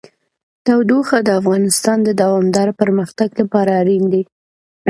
تودوخه 0.65 1.17
د 1.23 1.29
افغانستان 1.41 1.97
د 2.03 2.09
دوامداره 2.21 2.73
پرمختګ 2.81 3.29
لپاره 3.41 3.71
اړین 3.81 4.03
دي. 4.13 4.23